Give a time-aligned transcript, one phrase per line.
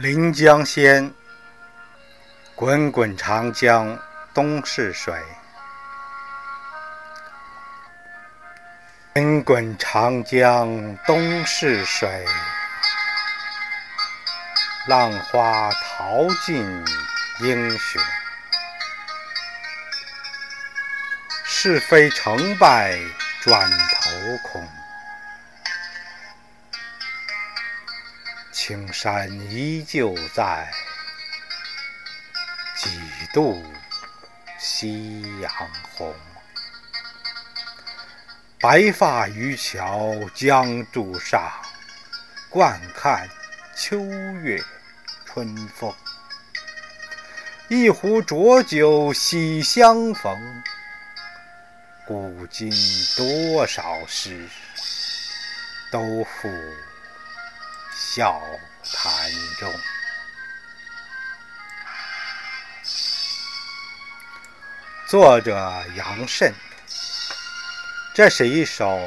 [0.00, 1.12] 临江仙，
[2.54, 3.98] 滚滚长江
[4.32, 5.12] 东逝水。
[9.12, 12.24] 滚滚长江东逝水，
[14.86, 16.64] 浪花淘尽
[17.40, 18.00] 英雄。
[21.44, 22.96] 是非成败
[23.40, 24.10] 转头
[24.44, 24.77] 空。
[28.68, 30.70] 青山依旧在，
[32.76, 33.00] 几
[33.32, 33.64] 度
[34.58, 35.50] 夕阳
[35.96, 36.14] 红。
[38.60, 41.50] 白发渔樵江渚上，
[42.50, 43.26] 惯看
[43.74, 44.62] 秋月
[45.24, 45.90] 春风。
[47.68, 50.62] 一壶浊酒喜相逢，
[52.06, 52.70] 古今
[53.16, 54.46] 多少事，
[55.90, 56.50] 都付。
[58.18, 58.42] 笑
[58.82, 59.30] 谈
[59.60, 59.72] 中，
[65.06, 65.56] 作者
[65.94, 66.52] 杨慎。
[68.12, 68.98] 这是一首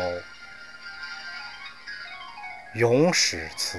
[2.76, 3.78] 咏史词，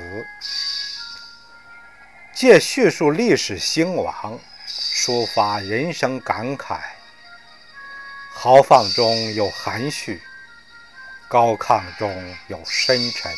[2.35, 6.79] 借叙述历史兴亡，抒发人生感慨。
[8.35, 10.21] 豪放中有含蓄，
[11.27, 13.33] 高亢中有深沉。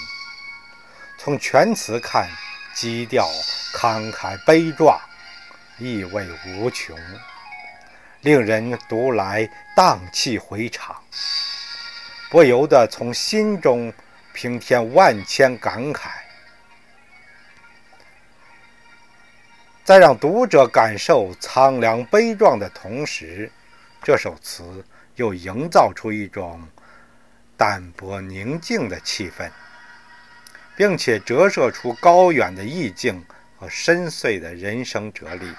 [1.25, 2.28] 从全词看，
[2.75, 3.27] 基调
[3.72, 5.00] 慷慨悲壮，
[5.78, 6.94] 意味无穷，
[8.20, 10.95] 令人读来荡气回肠，
[12.28, 13.91] 不由得从心中
[14.34, 16.11] 平添万千感慨。
[19.83, 23.51] 在让读者感受苍凉悲壮的同时，
[24.02, 26.68] 这首词又营造出一种
[27.56, 29.51] 淡泊宁静的气氛。
[30.77, 33.24] 并且折射出高远的意境
[33.58, 35.55] 和深邃的人生哲理。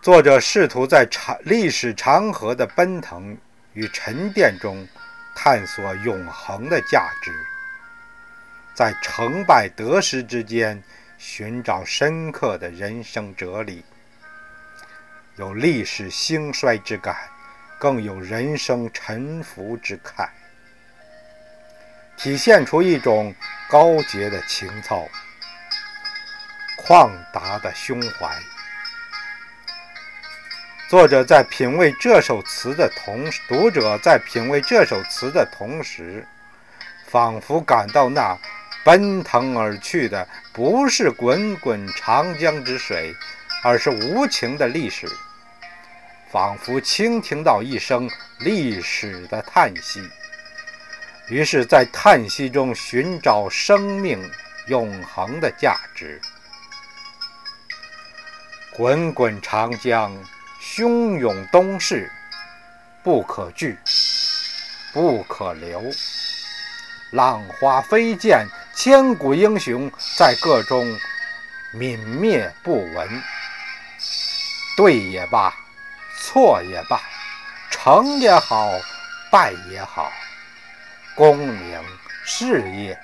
[0.00, 3.36] 作者试图在长历史长河的奔腾
[3.74, 4.88] 与沉淀中，
[5.36, 7.32] 探索永恒的价值，
[8.74, 10.82] 在成败得失之间
[11.18, 13.84] 寻找深刻的人生哲理，
[15.36, 17.14] 有历史兴衰之感，
[17.78, 20.26] 更有人生沉浮之慨。
[22.22, 23.34] 体现出一种
[23.66, 25.08] 高洁的情操、
[26.76, 28.30] 旷达的胸怀。
[30.90, 36.22] 作者在品味这首词的同时，读者在品味这首词的同时，
[37.06, 38.36] 仿佛感到那
[38.84, 43.14] 奔腾而去的不是滚滚长江之水，
[43.62, 45.08] 而是无情的历史，
[46.30, 48.10] 仿佛倾听到一声
[48.40, 50.06] 历史的叹息。
[51.30, 54.28] 于是，在叹息中寻找生命
[54.66, 56.20] 永恒的价值。
[58.72, 60.12] 滚滚长江，
[60.60, 62.10] 汹涌东逝，
[63.04, 63.78] 不可拒，
[64.92, 65.80] 不可留。
[67.12, 70.84] 浪花飞溅，千古英雄在个中
[71.74, 73.22] 泯灭不闻。
[74.76, 75.54] 对也罢，
[76.18, 77.00] 错也罢，
[77.70, 78.68] 成也好，
[79.30, 80.10] 败也好。
[81.14, 81.82] 功名
[82.24, 82.98] 事业，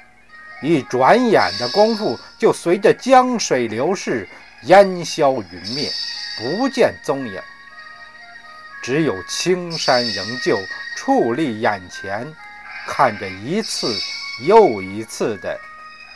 [0.63, 4.29] 一转眼的功夫，就随着江水流逝，
[4.63, 5.91] 烟消云灭，
[6.39, 7.41] 不见踪影。
[8.83, 10.59] 只有青山仍旧
[10.97, 12.33] 矗立眼前，
[12.87, 13.93] 看着一次
[14.45, 15.59] 又一次的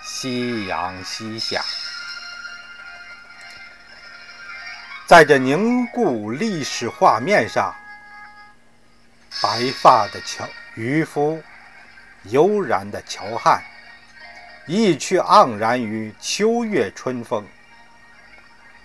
[0.04, 1.62] 夕阳西下。
[5.06, 7.74] 在这凝固历史画面上，
[9.42, 11.42] 白发的樵渔夫。
[12.25, 13.62] 悠然的乔汉，
[14.67, 17.44] 意趣盎然于秋月春风。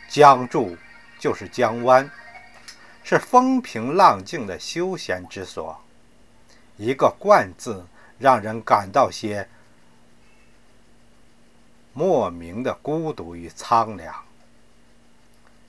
[0.07, 0.77] 江渚
[1.19, 2.09] 就是江湾，
[3.03, 5.79] 是风平浪静的休闲之所。
[6.77, 7.85] 一个“惯”字，
[8.17, 9.47] 让人感到些
[11.93, 14.13] 莫名的孤独与苍凉。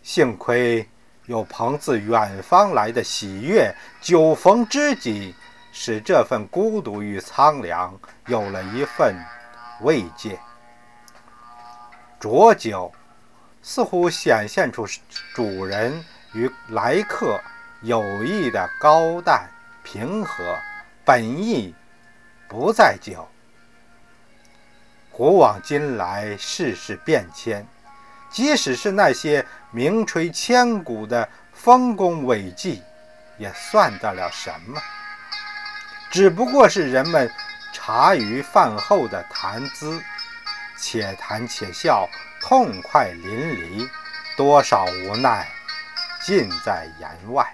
[0.02, 0.88] 幸亏
[1.26, 5.34] 有朋自远方来的喜悦，酒逢知己。
[5.78, 7.94] 使这份孤独与苍凉
[8.28, 9.14] 有了一份
[9.82, 10.40] 慰藉。
[12.18, 12.90] 浊酒
[13.60, 14.86] 似乎显现出
[15.34, 16.02] 主人
[16.32, 17.38] 与来客
[17.82, 19.46] 友谊的高淡
[19.84, 20.58] 平和，
[21.04, 21.74] 本意
[22.48, 23.28] 不在酒。
[25.12, 27.66] 古往今来，世事变迁，
[28.30, 32.82] 即使是那些名垂千古的丰功伟绩，
[33.36, 34.80] 也算得了什么？
[36.10, 37.30] 只不过是人们
[37.72, 40.02] 茶余饭后的谈资，
[40.78, 42.08] 且谈且笑，
[42.40, 43.88] 痛快淋漓，
[44.36, 45.46] 多少无奈
[46.22, 47.46] 尽在言外。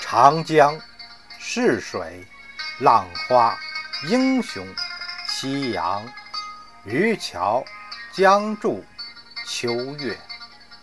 [0.00, 0.76] 长江
[1.38, 2.26] 逝水，
[2.80, 3.56] 浪花
[4.08, 4.66] 英雄，
[5.28, 6.04] 夕阳
[6.84, 7.64] 渔樵
[8.12, 8.82] 江渚，
[9.46, 10.18] 秋月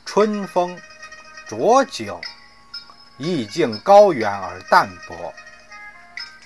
[0.06, 0.80] 春风
[1.46, 2.22] 浊酒，
[3.18, 5.34] 意境高远而淡泊。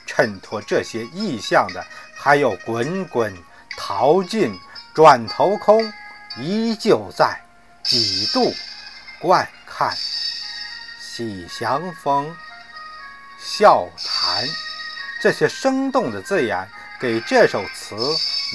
[0.06, 1.86] 衬托这些意象的，
[2.16, 3.34] 还有滚滚
[3.78, 4.54] 淘尽
[4.94, 5.92] 转头空，
[6.38, 7.40] 依旧在
[7.82, 8.54] 几度
[9.20, 9.96] 观看，
[11.00, 12.36] 喜相逢
[13.40, 14.46] 笑谈。
[15.22, 16.68] 这些生动的字眼，
[17.00, 17.96] 给这首词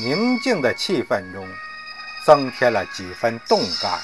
[0.00, 1.48] 宁静的气氛中
[2.24, 3.98] 增添了几分动感。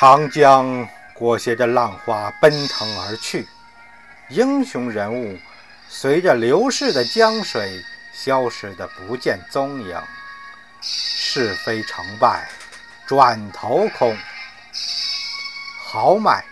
[0.00, 3.46] 长江裹挟着浪花奔腾而去。
[4.30, 5.38] 英雄人物
[5.90, 10.02] 随着流逝的江水消失得不见踪影，
[10.80, 12.48] 是非成败
[13.06, 14.16] 转头空，
[15.84, 16.42] 豪迈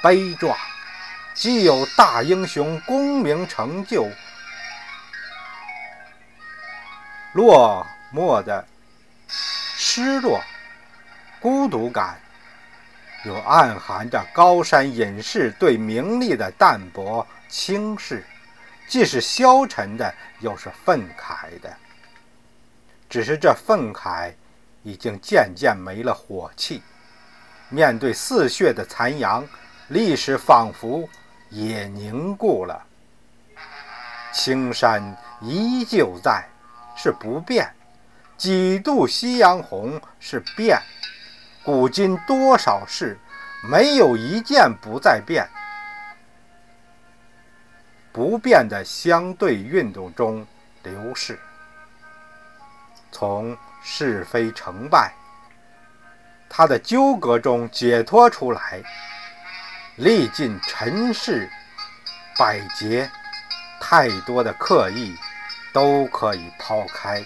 [0.00, 0.56] 悲壮，
[1.34, 4.08] 既有大英雄功名成就，
[7.32, 7.84] 落
[8.14, 8.64] 寞的
[9.26, 10.40] 失落
[11.40, 12.16] 孤独感。
[13.24, 18.24] 又暗含着高山隐士对名利的淡泊轻视，
[18.88, 21.70] 既是消沉的，又是愤慨的。
[23.08, 24.32] 只是这愤慨
[24.82, 26.82] 已经渐渐没了火气，
[27.68, 29.46] 面对似血的残阳，
[29.88, 31.08] 历史仿佛
[31.50, 32.86] 也凝固了。
[34.32, 36.48] 青山依旧在，
[36.96, 37.66] 是不变；
[38.38, 40.80] 几度夕阳红，是变。
[41.62, 43.18] 古今多少事，
[43.62, 45.46] 没有一件不在变。
[48.12, 50.44] 不变的相对运动中
[50.82, 51.38] 流逝，
[53.12, 55.12] 从是非成败，
[56.48, 58.82] 他的纠葛中解脱出来，
[59.96, 61.48] 历尽尘世
[62.36, 63.08] 百劫，
[63.80, 65.14] 太多的刻意
[65.72, 67.24] 都可以抛开。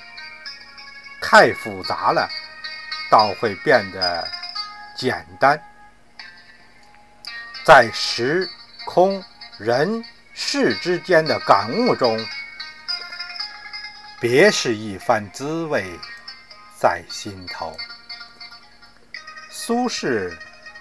[1.20, 2.28] 太复杂了。
[3.14, 4.28] 倒会变得
[4.96, 5.56] 简单，
[7.64, 8.50] 在时
[8.84, 9.22] 空
[9.56, 10.02] 人
[10.32, 12.18] 事之间的感悟中，
[14.18, 15.96] 别是一番滋味
[16.76, 17.76] 在心头。
[19.48, 20.36] 苏轼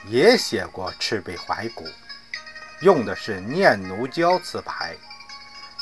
[0.08, 1.86] 也写过《赤壁怀古》，
[2.82, 4.96] 用的是念奴娇词牌，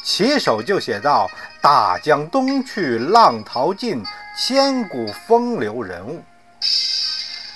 [0.03, 1.31] 起手就写到
[1.63, 4.03] ：“大江东去，浪淘尽，
[4.37, 6.21] 千古风流人物。”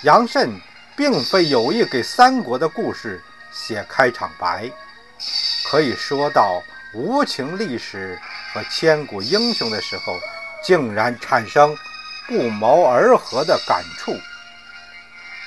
[0.02, 0.60] 杨慎
[0.96, 3.22] 并非有意给三国的故事
[3.52, 4.70] 写开场白，
[5.68, 6.62] 可以说到
[6.94, 8.18] 无情历史
[8.52, 10.18] 和千古英雄的时候，
[10.64, 11.76] 竟然产生
[12.28, 14.12] 不谋而合的感触。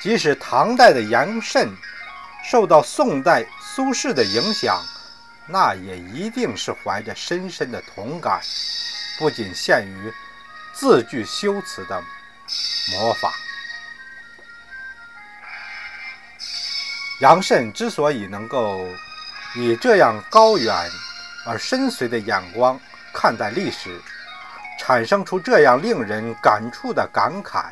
[0.02, 1.70] 即使唐代的杨慎
[2.44, 4.82] 受到宋代苏轼的影响，
[5.48, 8.42] 那也一定是怀着深深的同感，
[9.18, 10.14] 不仅限于
[10.74, 12.02] 字句修辞的
[12.92, 13.32] 模仿。
[17.20, 18.88] 杨慎之所以能够
[19.54, 20.74] 以这样高远
[21.46, 22.80] 而深邃的眼光
[23.14, 24.00] 看待历史，
[24.80, 27.72] 产生出这样令人感触的感慨，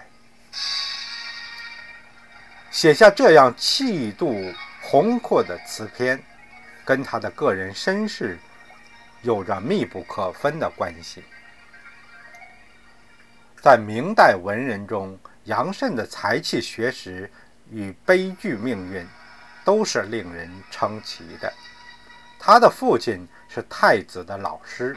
[2.72, 6.22] 写下这样气度宏阔的词篇，
[6.84, 8.38] 跟他的个人身世
[9.22, 11.24] 有着密不可分的关系。
[13.62, 17.32] 在明代文人中，杨慎的才气学识
[17.72, 19.08] 与悲剧命运。
[19.68, 21.52] 都是令人称奇的。
[22.40, 24.96] 他的父亲是太子的老师，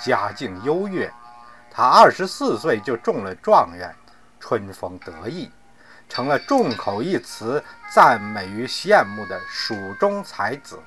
[0.00, 1.12] 家境优越。
[1.68, 3.92] 他二十四岁就中了状元，
[4.38, 5.50] 春风得意，
[6.08, 10.78] 成了众口一词赞美与羡慕的蜀中才子。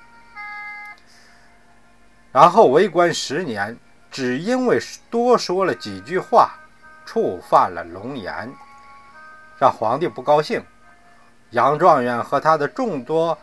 [2.31, 3.77] 然后为官十年，
[4.09, 6.53] 只因为多说了几句话，
[7.05, 8.49] 触犯了龙颜，
[9.59, 10.63] 让皇帝不高兴。
[11.51, 13.37] 杨状元和他的众多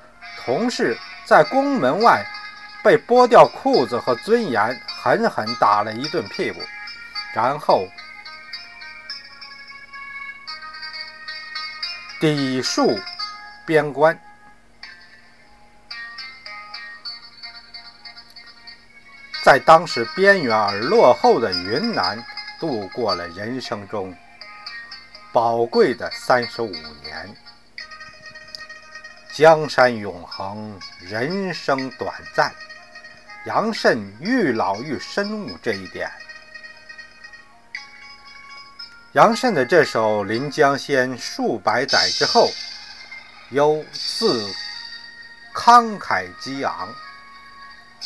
[0.44, 0.96] 同事
[1.26, 2.24] 在宫门外
[2.82, 6.60] 被剥掉裤子和尊严，狠狠打了一顿屁股，
[7.34, 7.86] 然后
[12.18, 12.98] 抵戍
[13.66, 14.18] 边关，
[19.42, 22.24] 在当时边缘而落后的云南
[22.58, 24.16] 度过了人生中
[25.30, 26.72] 宝贵的三十五
[27.02, 27.36] 年。
[29.38, 32.52] 江山永恒，人生短暂。
[33.46, 36.10] 杨慎愈老愈深悟这一点。
[39.12, 42.50] 杨慎的这首《临江仙》数百载之后，
[43.50, 44.44] 犹似
[45.54, 46.92] 慷慨激昂、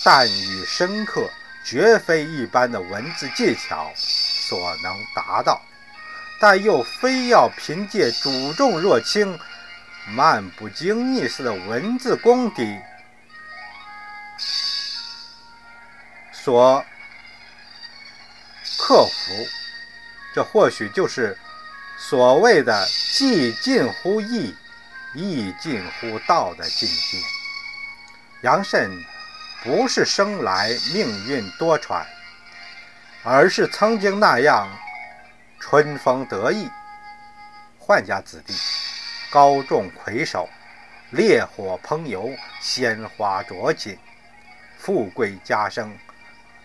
[0.04, 1.30] 淡语深刻，
[1.64, 5.62] 绝非一般的文字技巧所能达到，
[6.38, 9.40] 但又非要凭借主重若轻、
[10.08, 12.80] 漫不经意似的文字功底
[16.32, 16.84] 所
[18.78, 19.46] 克服。
[20.34, 21.38] 这或许就是
[21.98, 24.56] 所谓的“既近乎义，
[25.14, 27.18] 亦近乎道”的境界。
[28.42, 28.90] 杨慎
[29.62, 32.04] 不是生来命运多舛，
[33.22, 34.68] 而是曾经那样
[35.60, 36.68] 春风得意、
[37.78, 38.54] 宦家子弟，
[39.32, 40.46] 高中魁首，
[41.12, 42.28] 烈火烹油，
[42.60, 43.98] 鲜花着锦，
[44.76, 45.96] 富贵家生，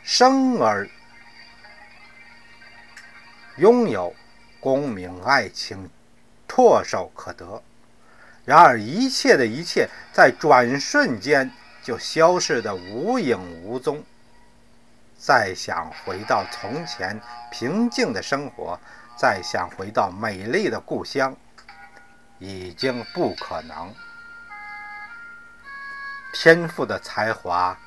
[0.03, 0.85] 生而。
[3.55, 4.13] 拥有
[4.59, 5.89] 功名爱情，
[6.45, 7.63] 唾手可得。
[8.43, 11.49] 然而一切的一切，在转瞬间
[11.81, 14.03] 就消失得无影无踪。
[15.17, 17.17] 再想回到从前
[17.49, 18.77] 平静的生活，
[19.17, 21.33] 再想回到美丽的故乡，
[22.39, 23.93] 已经不可能。
[26.33, 27.77] 天赋的才华，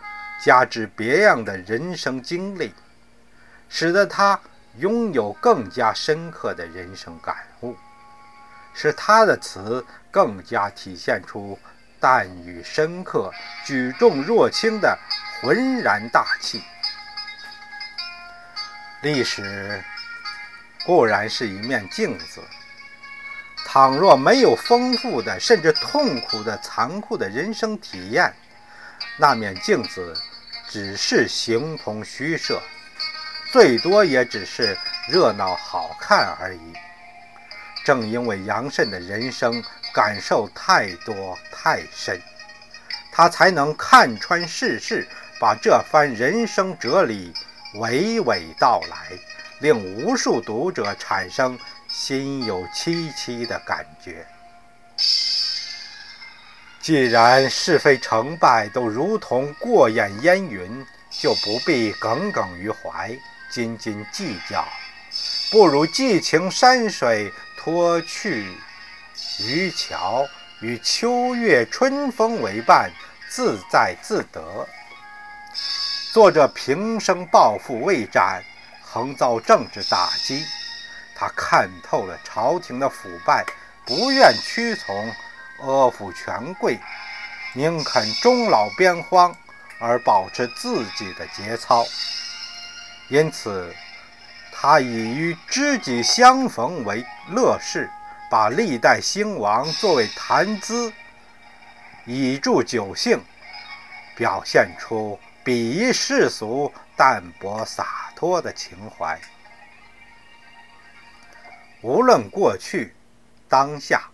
[0.42, 2.74] 加之别样的人生经历，
[3.68, 4.40] 使得他。
[4.78, 7.76] 拥有更加深刻的人生感悟，
[8.72, 11.58] 使他的词更加体现出
[11.98, 13.32] 淡与深刻、
[13.66, 14.96] 举重若轻的
[15.42, 16.62] 浑然大气。
[19.02, 19.82] 历史
[20.86, 22.40] 固然是一面镜子，
[23.72, 28.34] 倘若没有丰富的甚至痛苦的残酷的人生体验，
[29.16, 30.12] 那面镜子
[30.68, 32.60] 只是形同虚设。
[33.52, 34.76] 最多也只是
[35.08, 36.72] 热闹好看而已。
[37.84, 39.62] 正因为杨慎的人生
[39.94, 42.20] 感受太多太深，
[43.12, 45.06] 他才能看穿世事，
[45.38, 47.32] 把这番人生哲理
[47.76, 49.16] 娓娓道来，
[49.60, 51.56] 令无数读者产生
[51.90, 54.26] 心有戚戚的感觉。
[56.80, 63.10] 既然是非成败都如同过眼烟云，就不必耿耿于怀。
[63.52, 64.64] 斤斤计较，
[65.50, 68.46] 不如寄情山水，脱去
[69.40, 70.24] 渔樵，
[70.60, 72.90] 与秋月春风为伴，
[73.28, 74.68] 自在自得。
[76.12, 78.40] 作者平生抱负未展，
[78.82, 80.44] 横遭政治打击，
[81.20, 83.44] 他看透了朝廷的腐败，
[83.84, 85.14] 不愿屈从
[85.58, 86.80] 阿附权贵，
[87.52, 89.36] 宁肯终老边荒，
[89.78, 91.84] 而保持自己的节操。
[93.10, 93.70] 因此，
[94.50, 97.90] 他以与知己相逢为乐事，
[98.30, 100.90] 把历代兴亡作为谈资，
[102.06, 103.22] 以助酒兴，
[104.16, 109.20] 表现出鄙夷世俗、淡泊洒脱的情怀。
[111.82, 112.94] 无论过去、
[113.48, 114.10] 当下，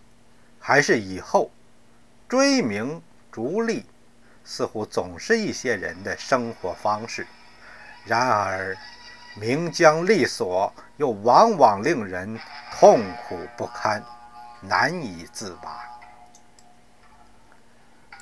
[0.59, 1.51] 还是以后，
[2.29, 3.85] 追名逐利，
[4.45, 7.27] 似乎总是一些人的生活方式。
[8.05, 8.77] 然而，
[9.35, 12.39] 名将利索，又往往令人
[12.71, 14.01] 痛苦不堪，
[14.61, 15.83] 难以自拔。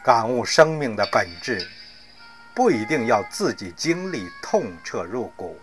[0.04, 1.68] 感悟生命的本质，
[2.56, 5.56] 不一定要自己经历痛彻入骨、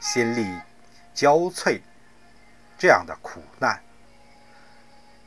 [0.00, 0.58] 心力
[1.14, 1.80] 交瘁
[2.78, 3.78] 这样的苦难。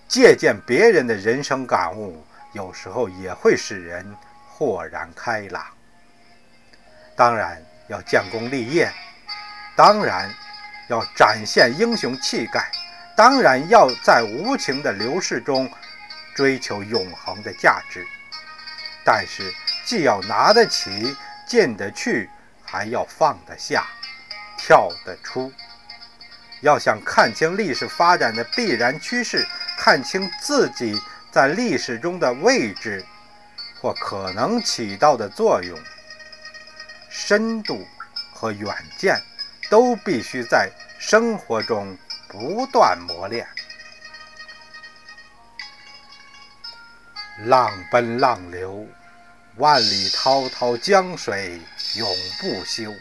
[0.08, 4.15] 借鉴别人的人生感悟，有时候也会使人
[4.48, 5.63] 豁然开朗。
[7.15, 7.62] 当然。
[7.88, 8.89] 要建功立业，
[9.75, 10.34] 当然
[10.88, 12.72] 要展现英雄气概，
[13.17, 15.70] 当然要在无情的流逝中
[16.34, 18.08] 追求永恒的价值。
[19.03, 19.53] 但是，
[19.84, 22.29] 既要拿得起、进得去，
[22.63, 23.86] 还要放得下、
[24.58, 25.51] 跳得出。
[26.62, 29.46] 要想看清历史发展的必然趋势，
[29.77, 31.00] 看清自己
[31.32, 33.03] 在历史中的位置
[33.80, 35.77] 或可能起到的作用。
[37.10, 37.86] 深度
[38.32, 39.20] 和远见
[39.70, 43.46] 都必须在生活中不断磨练。
[47.46, 48.86] 浪奔浪流，
[49.56, 51.60] 万里滔滔江水
[51.96, 52.08] 永
[52.39, 52.94] 不休。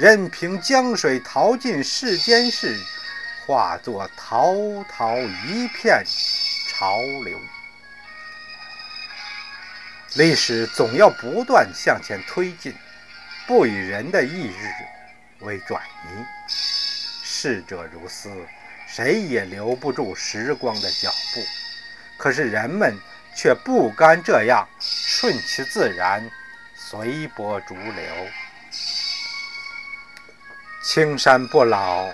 [0.00, 2.74] 任凭江水淘尽世间事，
[3.44, 4.54] 化作滔
[4.84, 6.02] 滔一片
[6.70, 7.38] 潮流。
[10.14, 12.74] 历史总要不断向前推进。
[13.46, 14.72] 不以人的意志
[15.40, 16.24] 为转移。
[16.48, 18.30] 逝者如斯，
[18.86, 21.42] 谁也留不住时光的脚步。
[22.16, 22.96] 可是人们
[23.36, 26.26] 却不甘这样，顺其自然，
[26.74, 28.30] 随波逐流。
[30.82, 32.08] 青山不老，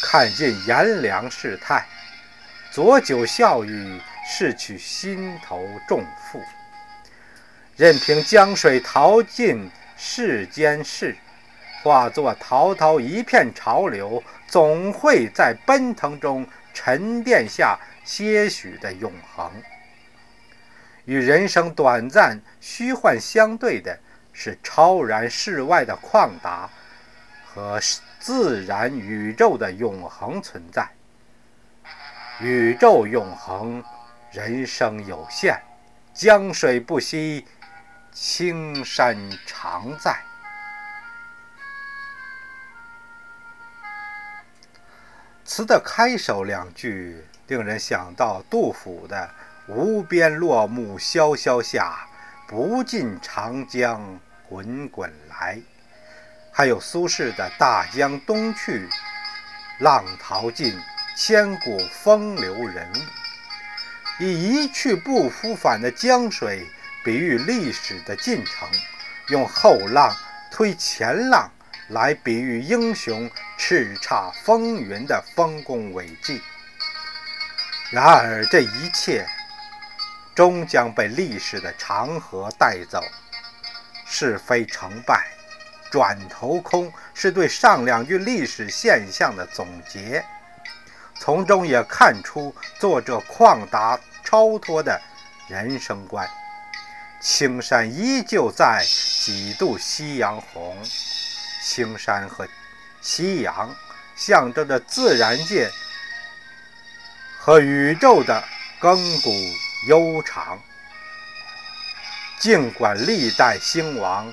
[0.00, 1.82] 看尽炎凉世态；
[2.70, 6.40] 浊酒笑语，拭去心头重负。
[7.74, 11.16] 任凭江水淘尽世间事，
[11.82, 19.50] 化作滔滔一片潮流，总会在奔腾中沉淀下些许的永恒。
[21.06, 23.98] 与人生短暂虚幻相对的
[24.32, 26.70] 是超然世外的旷达。
[27.56, 27.80] 和
[28.20, 30.86] 自然宇宙的永恒存在，
[32.38, 33.82] 宇宙永恒，
[34.30, 35.58] 人生有限，
[36.12, 37.46] 江水不息，
[38.12, 40.22] 青山常在。
[45.42, 49.30] 词的开首两句令人想到杜甫的
[49.66, 52.06] “无边落木萧萧下，
[52.46, 55.58] 不尽长江滚滚来”。
[56.56, 58.88] 还有苏轼的“大江东去，
[59.80, 60.74] 浪淘尽，
[61.14, 62.98] 千古风流人物”，
[64.18, 66.66] 以一去不复返的江水
[67.04, 68.66] 比喻历史的进程，
[69.28, 70.16] 用后浪
[70.50, 71.46] 推前浪
[71.88, 76.40] 来比喻英雄叱咤风云的丰功伟绩。
[77.90, 79.28] 然而，这一切
[80.34, 83.04] 终将被历史的长河带走，
[84.06, 85.35] 是非成败。
[85.90, 90.24] 转头空是对上两句历史现象的总结，
[91.18, 95.00] 从中也看出作者旷达超脱的
[95.48, 96.28] 人生观。
[97.20, 98.84] 青山依旧在，
[99.22, 100.76] 几度夕阳红。
[101.64, 102.46] 青山和
[103.00, 103.74] 夕阳
[104.14, 105.68] 象征着自然界
[107.38, 108.44] 和宇宙的
[108.80, 109.30] 亘古
[109.88, 110.58] 悠长。
[112.38, 114.32] 尽管历代兴亡、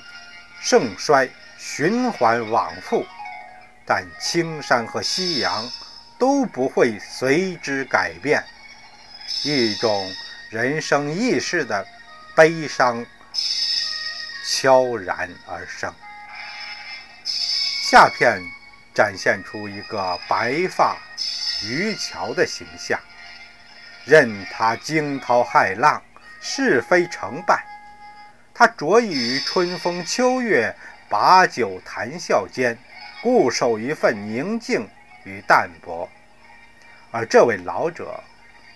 [0.62, 1.30] 盛衰。
[1.76, 3.04] 循环往复，
[3.84, 5.68] 但青山和夕阳
[6.20, 8.44] 都不会随之改变。
[9.44, 10.08] 一种
[10.52, 11.84] 人生易逝的
[12.36, 13.04] 悲伤
[14.46, 15.92] 悄然而生。
[17.26, 18.40] 下片
[18.94, 20.96] 展现出一个白发
[21.66, 23.00] 渔樵的形象，
[24.06, 26.00] 任他惊涛骇浪，
[26.40, 27.66] 是非成败，
[28.54, 30.72] 他着意于春风秋月。
[31.14, 32.76] 把酒谈笑间，
[33.22, 34.90] 固守一份宁静
[35.26, 36.10] 与淡泊。
[37.12, 38.20] 而这位老者，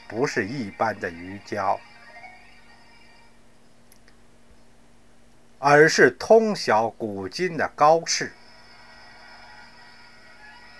[0.07, 1.79] 不是一般的渔樵，
[5.57, 8.31] 而是通晓古今的高士，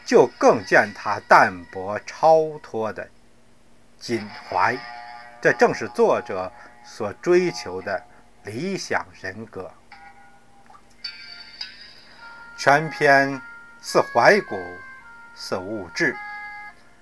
[0.05, 3.09] 就更见他淡泊超脱的
[3.97, 4.77] 襟怀。
[5.41, 6.51] 这正是作者
[6.85, 8.05] 所追求的
[8.43, 9.73] 理想人格。
[12.57, 13.39] 全篇
[13.79, 14.57] 似怀古，
[15.35, 16.17] 似物志。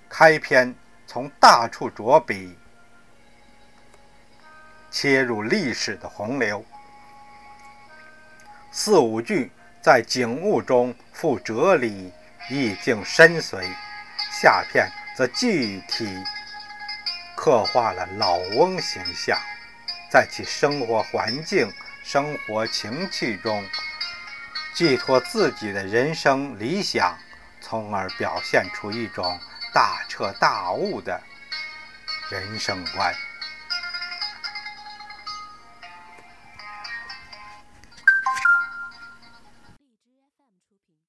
[0.10, 0.76] 开篇
[1.08, 2.58] 从大处着笔，
[4.92, 6.64] 切入历史的洪流。
[8.70, 9.50] 四五句
[9.82, 12.12] 在景物中赋哲理，
[12.50, 13.64] 意境深邃。
[14.34, 16.22] 下片则具体
[17.34, 19.40] 刻画了老翁形象，
[20.12, 21.72] 在其生活环境、
[22.04, 23.64] 生活情趣中。
[24.76, 27.18] 寄托自己的人生理想，
[27.62, 29.40] 从而表现出一种
[29.74, 31.22] 大彻大悟的
[32.30, 33.16] 人生观。